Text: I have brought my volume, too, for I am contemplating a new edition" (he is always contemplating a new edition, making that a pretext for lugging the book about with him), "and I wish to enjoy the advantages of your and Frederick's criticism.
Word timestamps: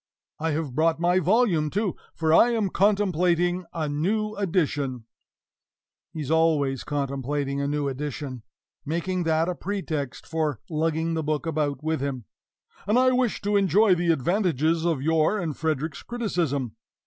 I 0.39 0.49
have 0.53 0.73
brought 0.73 0.99
my 0.99 1.19
volume, 1.19 1.69
too, 1.69 1.95
for 2.15 2.33
I 2.33 2.49
am 2.49 2.71
contemplating 2.71 3.65
a 3.71 3.87
new 3.87 4.33
edition" 4.33 5.05
(he 6.11 6.21
is 6.21 6.31
always 6.31 6.83
contemplating 6.83 7.61
a 7.61 7.67
new 7.67 7.87
edition, 7.87 8.41
making 8.83 9.25
that 9.25 9.47
a 9.47 9.53
pretext 9.53 10.25
for 10.25 10.59
lugging 10.71 11.13
the 11.13 11.21
book 11.21 11.45
about 11.45 11.83
with 11.83 12.01
him), 12.01 12.25
"and 12.87 12.97
I 12.97 13.11
wish 13.11 13.43
to 13.43 13.55
enjoy 13.55 13.93
the 13.93 14.11
advantages 14.11 14.85
of 14.85 15.03
your 15.03 15.37
and 15.37 15.55
Frederick's 15.55 16.01
criticism. 16.01 16.77